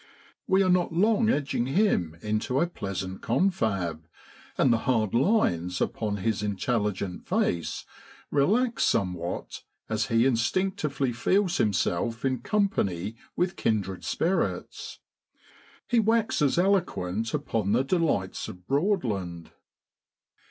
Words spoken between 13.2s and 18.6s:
with kindred spirits. He waxes eloquent upon the delights